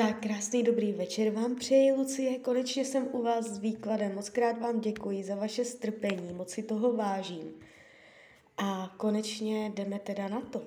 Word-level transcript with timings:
Tak, 0.00 0.20
krásný 0.20 0.62
dobrý 0.62 0.92
večer 0.92 1.30
vám 1.30 1.54
přeji, 1.54 1.92
Lucie. 1.92 2.38
Konečně 2.38 2.84
jsem 2.84 3.08
u 3.12 3.22
vás 3.22 3.46
s 3.46 3.58
výkladem. 3.58 4.14
Moc 4.14 4.30
krát 4.30 4.58
vám 4.60 4.80
děkuji 4.80 5.24
za 5.24 5.34
vaše 5.34 5.64
strpení, 5.64 6.32
moc 6.32 6.50
si 6.50 6.62
toho 6.62 6.92
vážím. 6.92 7.54
A 8.58 8.94
konečně 8.96 9.70
jdeme 9.74 9.98
teda 9.98 10.28
na 10.28 10.40
to. 10.40 10.62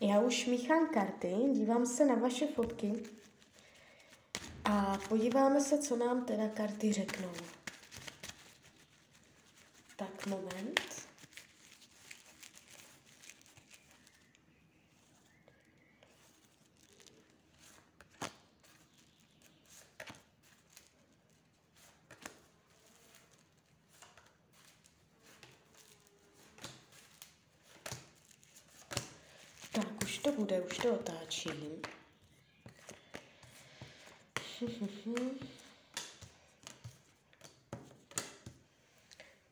Já 0.00 0.20
už 0.20 0.46
míchám 0.46 0.88
karty, 0.88 1.34
dívám 1.52 1.86
se 1.86 2.04
na 2.04 2.14
vaše 2.14 2.46
fotky 2.46 2.92
a 4.64 4.98
podíváme 5.08 5.60
se, 5.60 5.78
co 5.78 5.96
nám 5.96 6.24
teda 6.24 6.48
karty 6.48 6.92
řeknou. 6.92 7.30
Tak, 9.96 10.26
moment. 10.26 10.80
Tak, 29.76 30.02
už 30.04 30.14
to 30.26 30.32
bude, 30.32 30.60
už 30.60 30.78
to 30.78 30.94
otáčím. 30.94 31.82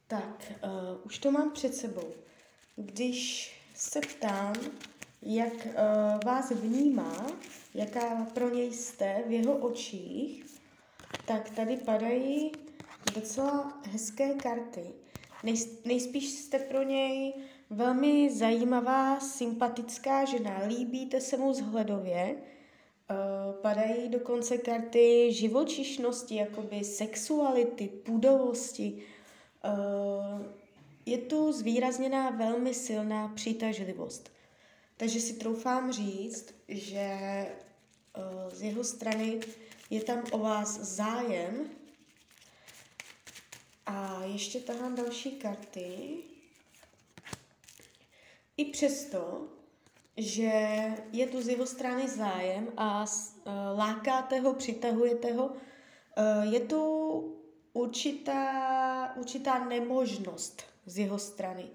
tak, 0.06 0.52
uh, 0.64 1.00
už 1.04 1.18
to 1.18 1.30
mám 1.30 1.50
před 1.50 1.74
sebou. 1.74 2.14
Když 2.76 3.54
se 3.74 4.00
ptám, 4.00 4.54
jak 5.22 5.66
uh, 5.66 5.72
vás 6.24 6.50
vnímá, 6.50 7.26
jaká 7.74 8.26
pro 8.34 8.48
něj 8.54 8.72
jste 8.72 9.22
v 9.26 9.32
jeho 9.32 9.56
očích, 9.56 10.44
tak 11.24 11.50
tady 11.50 11.76
padají 11.76 12.52
docela 13.14 13.82
hezké 13.82 14.34
karty. 14.34 14.84
Nej, 15.42 15.54
nejspíš 15.84 16.30
jste 16.30 16.58
pro 16.58 16.82
něj 16.82 17.34
velmi 17.70 18.30
zajímavá, 18.30 19.20
sympatická 19.20 20.24
žena, 20.24 20.58
líbíte 20.66 21.20
se 21.20 21.36
mu 21.36 21.52
vzhledově, 21.52 22.36
uh, 22.36 23.60
padají 23.62 24.08
dokonce 24.08 24.58
karty 24.58 25.32
živočišnosti, 25.32 26.34
jakoby 26.34 26.84
sexuality, 26.84 27.88
půdovosti. 27.88 29.02
Uh, 29.64 30.46
je 31.06 31.18
tu 31.18 31.52
zvýrazněná 31.52 32.30
velmi 32.30 32.74
silná 32.74 33.28
přitažlivost. 33.28 34.32
Takže 34.96 35.20
si 35.20 35.32
troufám 35.32 35.92
říct, 35.92 36.54
že 36.68 37.46
uh, 38.16 38.54
z 38.54 38.62
jeho 38.62 38.84
strany 38.84 39.40
je 39.90 40.02
tam 40.02 40.22
o 40.30 40.38
vás 40.38 40.80
zájem. 40.80 41.70
A 43.86 44.22
ještě 44.24 44.60
tahám 44.60 44.94
další 44.94 45.30
karty. 45.30 46.16
I 48.56 48.64
přesto, 48.64 49.48
že 50.16 50.52
je 51.12 51.26
tu 51.26 51.42
z 51.42 51.48
jeho 51.48 51.66
strany 51.66 52.08
zájem 52.08 52.68
a 52.76 53.04
uh, 53.04 53.52
lákáte 53.78 54.40
ho, 54.40 54.54
přitahujete 54.54 55.32
ho, 55.32 55.46
uh, 55.46 56.52
je 56.52 56.60
tu 56.60 57.34
určitá, 57.72 59.14
určitá 59.16 59.64
nemožnost 59.64 60.62
z 60.86 60.98
jeho 60.98 61.18
strany. 61.18 61.66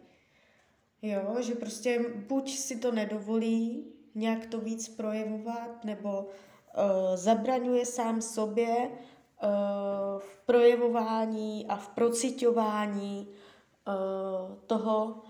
Jo, 1.01 1.35
že 1.39 1.55
prostě 1.55 2.05
buď 2.27 2.57
si 2.57 2.75
to 2.75 2.91
nedovolí 2.91 3.85
nějak 4.15 4.45
to 4.45 4.59
víc 4.59 4.89
projevovat, 4.89 5.83
nebo 5.83 6.19
uh, 6.19 6.25
zabraňuje 7.15 7.85
sám 7.85 8.21
sobě 8.21 8.89
uh, 8.89 10.19
v 10.19 10.39
projevování 10.45 11.65
a 11.67 11.75
v 11.75 11.87
procitování 11.87 13.27
uh, 13.27 14.55
toho, 14.67 15.21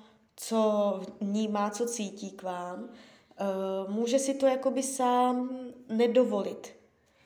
co 0.42 1.02
vnímá, 1.22 1.70
co 1.70 1.86
cítí 1.86 2.32
k 2.32 2.44
vám, 2.44 2.84
uh, 2.84 3.92
může 3.92 4.20
si 4.20 4.34
to 4.34 4.46
jakoby 4.46 4.84
sám 4.84 5.60
nedovolit. 5.90 6.76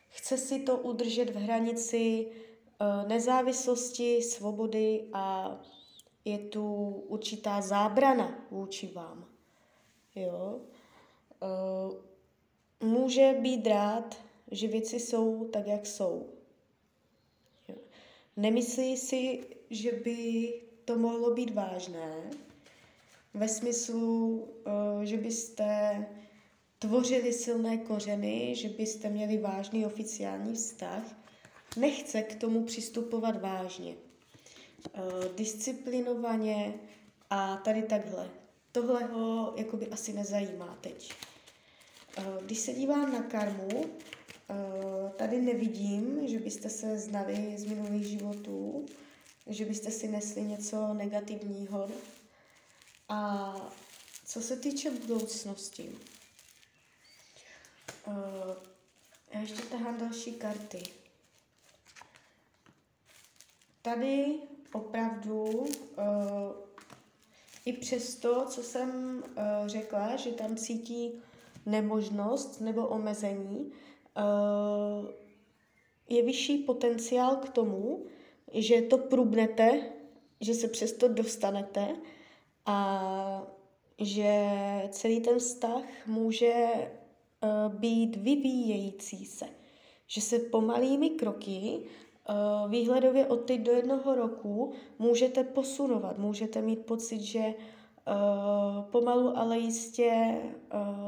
Chce 0.10 0.38
si 0.38 0.60
to 0.60 0.78
udržet 0.78 1.30
v 1.30 1.36
hranici 1.36 2.28
uh, 2.28 3.08
nezávislosti, 3.08 4.22
svobody 4.22 5.10
a 5.14 5.58
je 6.26 6.38
tu 6.38 6.86
určitá 7.08 7.62
zábrana 7.62 8.46
vůči 8.52 8.88
vám. 8.88 9.26
Jo? 10.16 10.62
Uh, 11.40 11.96
může 12.90 13.36
být 13.40 13.68
rád, 13.68 14.16
že 14.52 14.68
věci 14.68 15.00
jsou 15.00 15.48
tak, 15.54 15.68
jak 15.68 15.86
jsou. 15.86 16.30
Nemyslí 18.38 18.98
si, 18.98 19.48
že 19.70 19.92
by 19.92 20.54
to 20.86 20.98
mohlo 20.98 21.34
být 21.34 21.54
vážné, 21.54 22.30
ve 23.34 23.48
smyslu, 23.48 24.48
eh, 24.66 25.06
že 25.06 25.18
byste 25.18 26.06
tvořili 26.80 27.34
silné 27.34 27.78
kořeny, 27.78 28.56
že 28.56 28.70
byste 28.70 29.10
měli 29.10 29.38
vážný 29.38 29.86
oficiální 29.86 30.54
vztah, 30.54 31.04
nechce 31.78 32.22
k 32.22 32.36
tomu 32.36 32.64
přistupovat 32.64 33.42
vážně, 33.42 33.96
eh, 34.94 35.00
disciplinovaně 35.36 36.74
a 37.30 37.58
tady 37.58 37.82
takhle. 37.82 38.30
Tohle 38.72 39.04
ho 39.04 39.54
jakoby 39.58 39.88
asi 39.88 40.14
nezajímá 40.14 40.78
teď. 40.82 41.14
Eh, 42.18 42.24
když 42.46 42.60
se 42.60 42.74
dívám 42.74 43.14
na 43.14 43.24
karmu, 43.24 43.86
tady 45.16 45.42
nevidím, 45.42 46.28
že 46.28 46.40
byste 46.40 46.70
se 46.70 46.98
znali 46.98 47.54
z 47.58 47.66
minulých 47.66 48.06
životů, 48.06 48.86
že 49.48 49.66
byste 49.66 49.92
si 49.92 50.08
nesli 50.08 50.42
něco 50.42 50.94
negativního 50.94 51.88
a 53.10 53.56
co 54.26 54.42
se 54.42 54.58
týče 54.58 54.92
budoucnosti, 54.92 55.96
uh, 58.08 58.14
já 59.34 59.40
ještě 59.40 59.62
tahám 59.62 59.98
další 59.98 60.34
karty. 60.34 60.84
Tady 63.82 64.40
opravdu 64.74 65.44
uh, 65.44 65.68
i 67.66 67.74
přesto, 67.74 68.46
co 68.46 68.64
jsem 68.64 69.18
uh, 69.24 69.68
řekla, 69.68 70.16
že 70.16 70.32
tam 70.32 70.56
cítí 70.56 71.22
nemožnost 71.66 72.62
nebo 72.62 72.88
omezení, 72.88 73.72
uh, 74.18 75.10
je 76.10 76.24
vyšší 76.24 76.58
potenciál 76.58 77.36
k 77.36 77.50
tomu, 77.50 78.06
že 78.54 78.82
to 78.82 78.98
průbnete, 78.98 79.90
že 80.42 80.54
se 80.54 80.68
přesto 80.68 81.08
dostanete 81.08 81.96
a 82.66 83.48
že 83.98 84.42
celý 84.90 85.20
ten 85.20 85.40
vztah 85.40 85.84
může 86.08 86.54
uh, 86.74 87.74
být 87.74 88.16
vyvíjející 88.16 89.26
se. 89.26 89.46
Že 90.08 90.22
se 90.22 90.40
pomalými 90.40 91.10
kroky, 91.10 91.80
uh, 91.80 92.72
výhledově 92.72 93.28
od 93.28 93.38
teď 93.38 93.62
do 93.62 93.72
jednoho 93.72 94.16
roku, 94.16 94.74
můžete 95.00 95.44
posunovat, 95.44 96.18
můžete 96.18 96.62
mít 96.62 96.86
pocit, 96.86 97.22
že 97.22 97.40
uh, 97.40 98.84
pomalu, 98.84 99.38
ale 99.38 99.58
jistě 99.58 100.42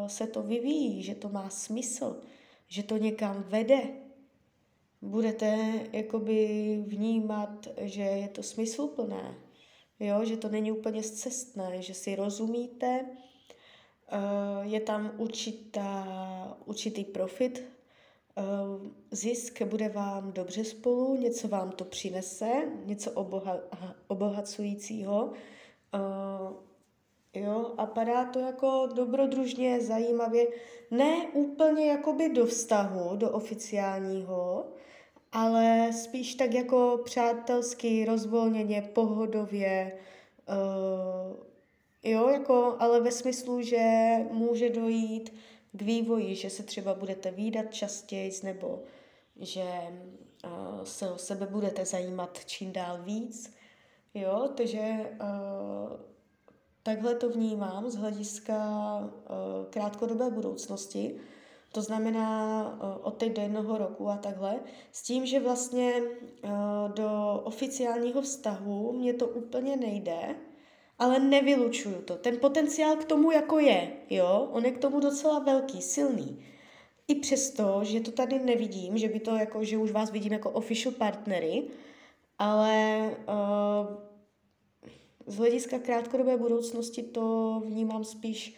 se 0.07 0.27
to 0.27 0.43
vyvíjí, 0.43 1.03
že 1.03 1.15
to 1.15 1.29
má 1.29 1.49
smysl, 1.49 2.21
že 2.67 2.83
to 2.83 2.97
někam 2.97 3.43
vede. 3.47 3.81
Budete 5.01 5.57
jakoby 5.91 6.83
vnímat, 6.87 7.67
že 7.77 8.01
je 8.01 8.27
to 8.27 8.43
smysluplné, 8.43 9.35
jo, 9.99 10.25
že 10.25 10.37
to 10.37 10.49
není 10.49 10.71
úplně 10.71 11.03
zcestné, 11.03 11.81
že 11.81 11.93
si 11.93 12.15
rozumíte, 12.15 13.05
uh, 13.05 14.65
je 14.71 14.79
tam 14.79 15.11
určitá, 15.17 16.07
určitý 16.65 17.03
profit, 17.03 17.63
uh, 18.37 18.87
zisk 19.11 19.61
bude 19.61 19.89
vám 19.89 20.31
dobře 20.31 20.63
spolu, 20.63 21.15
něco 21.15 21.47
vám 21.47 21.71
to 21.71 21.85
přinese, 21.85 22.51
něco 22.85 23.11
oboha, 23.11 23.57
obohacujícího, 24.07 25.25
uh, 25.25 26.53
jo, 27.33 27.73
a 27.77 27.85
padá 27.85 28.25
to 28.25 28.39
jako 28.39 28.89
dobrodružně, 28.95 29.81
zajímavě, 29.81 30.47
ne 30.91 31.27
úplně 31.33 31.85
jakoby 31.85 32.29
do 32.29 32.45
vztahu, 32.45 33.15
do 33.15 33.31
oficiálního, 33.31 34.65
ale 35.35 35.93
spíš 35.93 36.35
tak 36.35 36.53
jako 36.53 37.01
přátelsky, 37.03 38.05
rozvolněně, 38.05 38.81
pohodově, 38.81 39.97
uh, 40.49 41.37
jo, 42.03 42.29
jako, 42.29 42.75
ale 42.79 43.01
ve 43.01 43.11
smyslu, 43.11 43.61
že 43.61 44.15
může 44.31 44.69
dojít 44.69 45.33
k 45.71 45.81
vývoji, 45.81 46.35
že 46.35 46.49
se 46.49 46.63
třeba 46.63 46.93
budete 46.93 47.31
výdat 47.31 47.73
častěji, 47.73 48.31
nebo 48.43 48.83
že 49.39 49.65
uh, 50.45 50.83
se 50.83 51.11
o 51.11 51.17
sebe 51.17 51.45
budete 51.45 51.85
zajímat 51.85 52.45
čím 52.45 52.71
dál 52.71 53.01
víc, 53.01 53.53
jo, 54.13 54.49
takže 54.57 54.81
uh, 55.21 55.99
takhle 56.83 57.15
to 57.15 57.29
vnímám 57.29 57.89
z 57.89 57.95
hlediska 57.95 58.59
uh, 58.99 59.69
krátkodobé 59.69 60.29
budoucnosti. 60.29 61.19
To 61.75 61.81
znamená 61.81 62.63
uh, 62.73 63.07
od 63.07 63.17
teď 63.17 63.33
do 63.33 63.41
jednoho 63.41 63.77
roku 63.77 64.09
a 64.09 64.17
takhle, 64.17 64.59
s 64.91 65.03
tím, 65.03 65.25
že 65.25 65.39
vlastně 65.39 65.93
uh, 66.01 66.49
do 66.95 67.41
oficiálního 67.43 68.21
vztahu 68.21 68.91
mě 68.91 69.13
to 69.13 69.27
úplně 69.27 69.77
nejde, 69.77 70.35
ale 70.99 71.19
nevylučuju 71.19 72.01
to. 72.01 72.15
Ten 72.15 72.39
potenciál 72.39 72.95
k 72.95 73.05
tomu 73.05 73.31
jako 73.31 73.59
je, 73.59 73.91
jo, 74.09 74.49
on 74.51 74.65
je 74.65 74.71
k 74.71 74.77
tomu 74.77 74.99
docela 74.99 75.39
velký, 75.39 75.81
silný. 75.81 76.45
I 77.07 77.15
přesto, 77.15 77.79
že 77.83 77.99
to 77.99 78.11
tady 78.11 78.39
nevidím, 78.39 78.97
že 78.97 79.07
by 79.07 79.19
to 79.19 79.35
jako, 79.35 79.63
že 79.63 79.77
už 79.77 79.91
vás 79.91 80.11
vidím 80.11 80.33
jako 80.33 80.49
official 80.49 80.93
partnery, 80.93 81.63
ale 82.39 83.01
uh, 83.27 83.97
z 85.27 85.37
hlediska 85.37 85.79
krátkodobé 85.79 86.37
budoucnosti 86.37 87.03
to 87.03 87.61
vnímám 87.65 88.03
spíš 88.03 88.57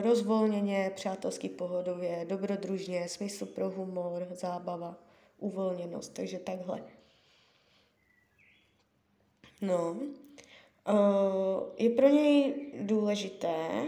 rozvolněně, 0.00 0.92
přátelsky 0.94 1.48
pohodově, 1.48 2.24
dobrodružně, 2.28 3.08
smysl 3.08 3.46
pro 3.46 3.70
humor, 3.70 4.26
zábava, 4.30 4.96
uvolněnost, 5.38 6.14
takže 6.14 6.38
takhle. 6.38 6.82
No, 9.60 9.96
je 11.76 11.90
pro 11.90 12.08
něj 12.08 12.54
důležité, 12.80 13.82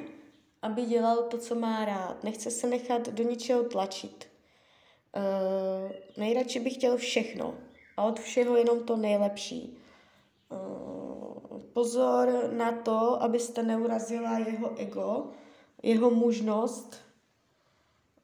aby 0.62 0.82
dělal 0.82 1.22
to, 1.22 1.38
co 1.38 1.54
má 1.54 1.84
rád. 1.84 2.24
Nechce 2.24 2.50
se 2.50 2.66
nechat 2.66 3.08
do 3.08 3.22
ničeho 3.22 3.64
tlačit. 3.64 4.28
Nejradši 6.16 6.60
bych 6.60 6.74
chtěl 6.74 6.96
všechno 6.96 7.54
a 7.96 8.04
od 8.04 8.20
všeho 8.20 8.56
jenom 8.56 8.84
to 8.84 8.96
nejlepší. 8.96 9.78
Pozor 11.72 12.50
na 12.52 12.72
to, 12.72 13.22
abyste 13.22 13.62
neurazila 13.62 14.38
jeho 14.38 14.80
ego, 14.80 15.30
jeho 15.82 16.11
mužnost. 16.11 17.00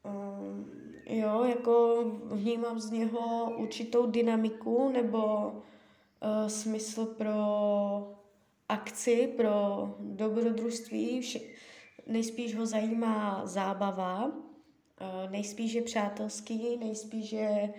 Uh, 0.04 0.66
jo, 1.06 1.44
jako 1.44 2.04
vnímám 2.24 2.80
z 2.80 2.90
něho 2.90 3.52
určitou 3.56 4.06
dynamiku 4.06 4.88
nebo 4.88 5.24
uh, 5.46 6.48
smysl 6.48 7.04
pro 7.04 7.34
akci, 8.68 9.34
pro 9.36 9.54
dobrodružství. 9.98 11.20
Vše- 11.20 11.40
nejspíš 12.06 12.56
ho 12.56 12.66
zajímá 12.66 13.46
zábava, 13.46 14.24
uh, 14.26 15.30
nejspíš 15.30 15.72
je 15.72 15.82
přátelský, 15.82 16.76
nejspíš 16.76 17.32
je 17.32 17.74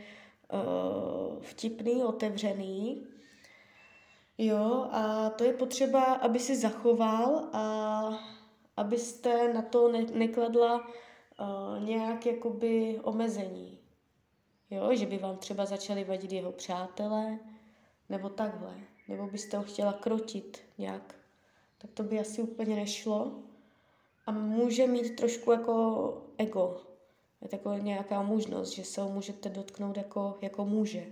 uh, 0.54 1.42
vtipný, 1.42 2.04
otevřený. 2.04 3.08
Jo, 4.38 4.88
a 4.92 5.30
to 5.30 5.44
je 5.44 5.54
potřeba, 5.54 6.04
aby 6.04 6.40
si 6.40 6.56
zachoval 6.56 7.50
a 7.54 8.04
abyste 8.78 9.54
na 9.54 9.62
to 9.62 9.92
ne- 9.92 10.06
nekladla 10.14 10.88
uh, 10.88 11.84
nějak 11.84 12.25
jakoby 12.25 13.00
omezení. 13.04 13.80
Jo, 14.70 14.96
že 14.96 15.06
by 15.06 15.18
vám 15.18 15.38
třeba 15.38 15.66
začali 15.66 16.04
vadit 16.04 16.31
jeho 16.31 16.52
přátelé, 16.52 17.40
nebo 18.10 18.30
takhle. 18.30 18.75
Nebo 19.08 19.28
byste 19.28 19.58
ho 19.58 19.64
chtěla 19.64 19.94
krotit 19.94 20.62
nějak. 20.78 21.16
Tak 21.78 21.92
to 21.92 22.04
by 22.04 22.20
asi 22.20 22.42
úplně 22.42 22.75
nešlo. 22.75 23.31
A 24.25 24.31
může 24.31 24.88
mít 24.88 25.16
trošku 25.16 25.52
jako 25.52 26.28
ego. 26.38 26.81
Je 27.42 27.50
taková 27.50 27.78
nějaká 27.78 28.22
možnost, 28.22 28.70
že 28.70 28.84
se 28.84 29.02
ho 29.02 29.10
můžete 29.10 29.50
dotknout 29.50 29.98
jako, 29.98 30.38
jako 30.42 30.66
muže. 30.66 31.06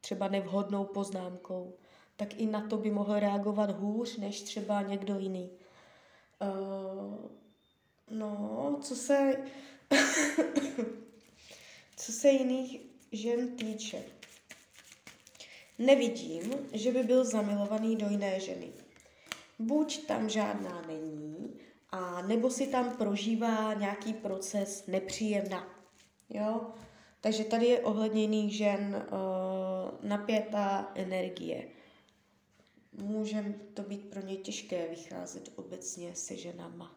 Třeba 0.00 0.28
nevhodnou 0.28 0.84
poznámkou. 0.84 1.74
Tak 2.16 2.40
i 2.40 2.46
na 2.46 2.68
to 2.68 2.76
by 2.76 2.90
mohl 2.90 3.20
reagovat 3.20 3.70
hůř, 3.70 4.16
než 4.16 4.42
třeba 4.42 4.82
někdo 4.82 5.18
jiný. 5.18 5.50
Uh, 6.42 7.30
no, 8.10 8.78
co 8.82 8.96
se, 8.96 9.36
co 11.96 12.12
se 12.12 12.28
jiných 12.28 12.80
žen 13.12 13.56
týče. 13.56 14.02
Nevidím, 15.78 16.54
že 16.72 16.92
by 16.92 17.02
byl 17.02 17.24
zamilovaný 17.24 17.96
do 17.96 18.06
jiné 18.08 18.40
ženy. 18.40 18.72
Buď 19.58 20.06
tam 20.06 20.28
žádná 20.28 20.82
není, 20.86 21.60
a 21.90 22.22
nebo 22.22 22.50
si 22.50 22.66
tam 22.66 22.96
prožívá 22.96 23.74
nějaký 23.74 24.12
proces 24.12 24.86
nepříjemná. 24.86 25.68
Jo? 26.30 26.60
Takže 27.20 27.44
tady 27.44 27.66
je 27.66 27.80
ohledně 27.80 28.20
jiných 28.20 28.56
žen 28.56 29.06
uh, 29.06 30.08
napětá 30.08 30.92
energie 30.94 31.68
může 32.92 33.54
to 33.74 33.82
být 33.82 34.10
pro 34.10 34.20
ně 34.20 34.36
těžké 34.36 34.88
vycházet 34.88 35.52
obecně 35.56 36.14
se 36.14 36.36
ženama. 36.36 36.96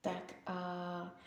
Tak 0.00 0.34
a 0.46 1.20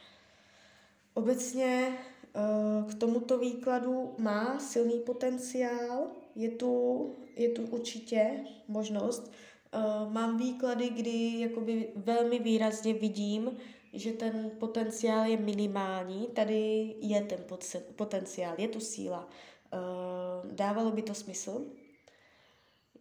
obecně 1.14 1.98
eh, 2.36 2.92
k 2.92 2.94
tomuto 2.94 3.38
výkladu 3.38 4.16
má 4.18 4.60
silný 4.60 5.00
potenciál, 5.00 6.08
je 6.36 6.50
tu, 6.50 7.16
je 7.36 7.50
tu 7.50 7.62
určitě 7.62 8.46
možnost. 8.68 9.32
Eh, 9.72 9.80
mám 10.10 10.38
výklady, 10.38 10.90
kdy 10.90 11.40
jakoby 11.40 11.90
velmi 11.96 12.40
výrazně 12.40 12.94
vidím, 12.94 13.58
že 13.94 14.12
ten 14.14 14.52
potenciál 14.60 15.26
je 15.26 15.38
minimální, 15.38 16.28
tady 16.28 16.96
je 17.00 17.22
ten 17.22 17.40
potenciál, 17.96 18.56
je 18.58 18.68
tu 18.68 18.80
síla. 18.80 19.30
Eh, 19.74 19.78
dávalo 20.52 20.92
by 20.92 21.02
to 21.02 21.14
smysl, 21.14 21.66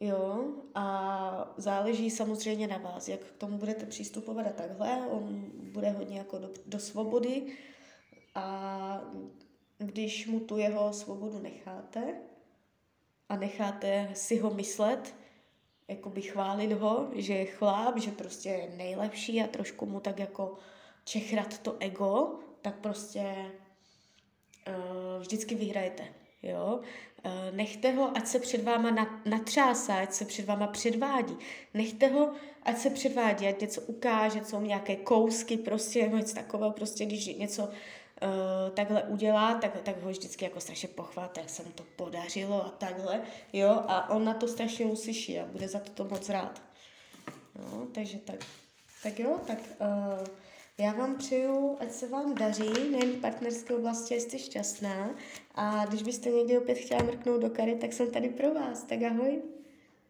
Jo, 0.00 0.44
a 0.74 1.54
záleží 1.56 2.10
samozřejmě 2.10 2.66
na 2.66 2.78
vás, 2.78 3.08
jak 3.08 3.20
k 3.20 3.38
tomu 3.38 3.58
budete 3.58 3.86
přistupovat 3.86 4.46
a 4.46 4.52
takhle. 4.52 5.06
On 5.10 5.50
bude 5.72 5.90
hodně 5.90 6.18
jako 6.18 6.38
do, 6.38 6.50
do 6.66 6.78
svobody 6.78 7.56
a 8.34 9.00
když 9.78 10.26
mu 10.26 10.40
tu 10.40 10.56
jeho 10.56 10.92
svobodu 10.92 11.38
necháte 11.38 12.14
a 13.28 13.36
necháte 13.36 14.10
si 14.14 14.38
ho 14.38 14.54
myslet, 14.54 15.14
jako 15.88 16.10
by 16.10 16.22
chválit 16.22 16.72
ho, 16.72 17.10
že 17.14 17.34
je 17.34 17.46
chlap, 17.46 17.98
že 17.98 18.10
prostě 18.10 18.48
je 18.48 18.76
nejlepší 18.76 19.42
a 19.42 19.46
trošku 19.46 19.86
mu 19.86 20.00
tak 20.00 20.18
jako 20.18 20.56
čechrat 21.04 21.58
to 21.58 21.76
ego, 21.80 22.38
tak 22.62 22.74
prostě 22.80 23.34
uh, 24.68 25.20
vždycky 25.20 25.54
vyhrajete. 25.54 26.23
Jo? 26.44 26.80
Eh, 27.24 27.52
nechte 27.52 27.90
ho, 27.90 28.16
ať 28.16 28.26
se 28.26 28.38
před 28.38 28.64
váma 28.64 29.08
natřásá, 29.24 29.94
ať 29.94 30.12
se 30.12 30.24
před 30.24 30.46
váma 30.46 30.66
předvádí. 30.66 31.36
Nechte 31.74 32.06
ho, 32.06 32.32
ať 32.62 32.78
se 32.78 32.90
předvádí, 32.90 33.46
ať 33.46 33.60
něco 33.60 33.80
ukáže, 33.80 34.40
co 34.40 34.60
nějaké 34.60 34.96
kousky, 34.96 35.56
prostě 35.56 36.10
něco 36.14 36.34
takového, 36.34 36.72
prostě 36.72 37.04
když 37.04 37.26
něco 37.26 37.64
uh, 37.64 37.70
takhle 38.74 39.02
udělá, 39.02 39.54
tak, 39.54 39.80
tak 39.82 40.02
ho 40.02 40.10
vždycky 40.10 40.44
jako 40.44 40.60
strašně 40.60 40.88
pochváte, 40.88 41.40
jak 41.40 41.50
se 41.50 41.62
mu 41.62 41.70
to 41.70 41.84
podařilo 41.96 42.66
a 42.66 42.68
takhle, 42.68 43.20
jo, 43.52 43.70
a 43.70 44.10
on 44.10 44.24
na 44.24 44.34
to 44.34 44.48
strašně 44.48 44.86
uslyší 44.86 45.40
a 45.40 45.46
bude 45.46 45.68
za 45.68 45.78
to, 45.78 45.90
to 45.90 46.04
moc 46.04 46.28
rád. 46.28 46.62
No, 47.58 47.86
takže 47.92 48.18
tak. 48.18 48.46
Tak 49.02 49.18
jo, 49.18 49.40
tak 49.46 49.58
uh, 49.58 50.26
já 50.78 50.92
vám 50.92 51.16
přeju, 51.16 51.76
ať 51.80 51.92
se 51.92 52.08
vám 52.08 52.34
daří, 52.34 52.90
nejen 52.90 53.10
v 53.10 53.20
partnerské 53.20 53.74
oblasti, 53.74 54.20
jste 54.20 54.38
šťastná. 54.38 55.14
A 55.54 55.86
když 55.86 56.02
byste 56.02 56.30
někdy 56.30 56.58
opět 56.58 56.74
chtěla 56.74 57.02
mrknout 57.02 57.40
do 57.40 57.50
kary, 57.50 57.74
tak 57.74 57.92
jsem 57.92 58.10
tady 58.10 58.28
pro 58.28 58.54
vás. 58.54 58.84
Tak 58.84 59.02
ahoj. 59.02 59.53